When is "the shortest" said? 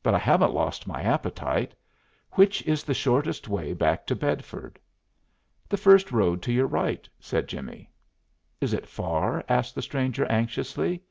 2.84-3.48